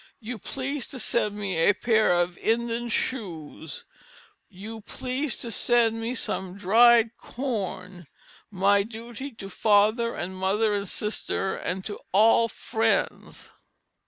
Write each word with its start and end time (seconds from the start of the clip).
You 0.19 0.39
please 0.39 0.87
to 0.87 0.99
send 0.99 1.37
me 1.37 1.57
a 1.57 1.73
pare 1.73 2.11
of 2.11 2.35
indin's 2.39 2.91
Schuse, 2.91 3.85
You 4.49 4.81
please 4.81 5.37
to 5.37 5.51
send 5.51 6.01
me 6.01 6.15
som 6.15 6.57
dride 6.57 7.15
corn. 7.17 8.07
My 8.49 8.81
Duty 8.81 9.29
to 9.33 9.47
Father 9.47 10.15
and 10.15 10.35
Mother 10.35 10.73
and 10.73 10.87
Sister 10.89 11.55
and 11.55 11.85
to 11.85 11.99
all 12.13 12.47
frinds. 12.47 13.51